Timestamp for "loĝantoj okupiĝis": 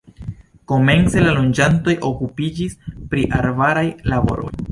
1.39-2.75